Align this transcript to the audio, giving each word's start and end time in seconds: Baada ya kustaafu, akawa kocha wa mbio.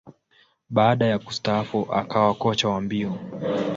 Baada 0.69 1.05
ya 1.05 1.19
kustaafu, 1.19 1.93
akawa 1.93 2.33
kocha 2.33 2.69
wa 2.69 2.81
mbio. 2.81 3.19